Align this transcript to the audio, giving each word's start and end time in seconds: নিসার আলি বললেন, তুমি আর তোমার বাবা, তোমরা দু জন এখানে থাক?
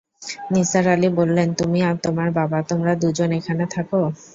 নিসার 0.53 0.85
আলি 0.93 1.09
বললেন, 1.19 1.47
তুমি 1.59 1.79
আর 1.87 1.95
তোমার 2.05 2.29
বাবা, 2.39 2.57
তোমরা 2.69 2.91
দু 3.01 3.07
জন 3.17 3.29
এখানে 3.39 3.63
থাক? 3.73 3.89